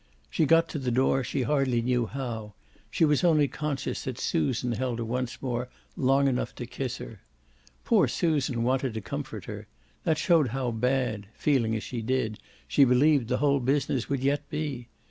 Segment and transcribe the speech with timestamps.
[0.31, 2.55] She got to the door she hardly knew how
[2.89, 7.19] she was only conscious that Susan held her once more long enough to kiss her.
[7.85, 9.67] Poor Susan wanted to comfort her;
[10.03, 14.49] that showed how bad feeling as she did she believed the whole business would yet
[14.49, 14.87] be.